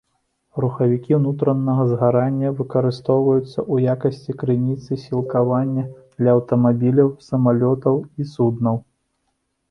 Рухавікі 0.63 1.11
ўнутранага 1.17 1.83
згарання 1.89 2.49
выкарыстоўваюцца 2.61 3.43
ў 3.47 3.75
якасці 3.93 4.35
крыніцы 4.41 4.97
сілкавання 5.03 5.83
для 6.23 6.29
аўтамабіляў, 6.37 7.11
самалётаў 7.27 7.95
і 8.23 8.27
суднаў. 8.33 8.81